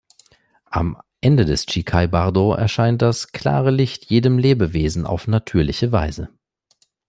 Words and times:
Am 0.65 0.99
Ende 1.19 1.45
des 1.45 1.67
"Tschikhai-Bardo" 1.67 2.55
erscheint 2.55 3.03
das 3.03 3.33
"Klare 3.33 3.69
Licht" 3.69 4.05
jedem 4.05 4.39
Lebewesen 4.39 5.05
auf 5.05 5.27
natürliche 5.27 5.91
Weise. 5.91 6.29